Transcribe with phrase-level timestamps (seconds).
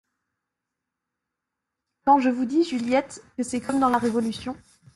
[2.05, 4.57] Quand je vous dis, Juliette, que c’est comme dans la révolution.